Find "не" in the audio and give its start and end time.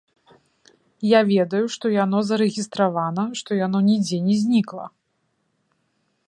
4.31-4.35